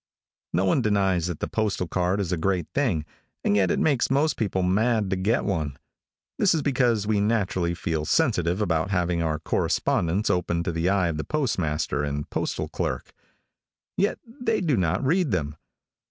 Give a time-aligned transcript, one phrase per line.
[0.51, 3.05] |NO one denies that the postal card is a great thing,
[3.43, 5.77] and yet it makes most people mad to get one
[6.39, 11.09] This is because we naturally feel sensitive about having our correspondence open to the eye
[11.09, 13.13] of the postmaster and postal clerk.
[13.95, 15.55] Yet they do not read them.